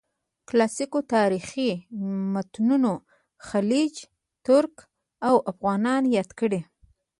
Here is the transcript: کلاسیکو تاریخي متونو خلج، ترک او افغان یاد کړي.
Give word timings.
کلاسیکو 0.47 0.99
تاریخي 1.13 1.71
متونو 2.33 2.93
خلج، 3.47 3.93
ترک 4.45 4.75
او 5.27 5.35
افغان 5.51 6.03
یاد 6.17 6.29
کړي. 6.39 6.59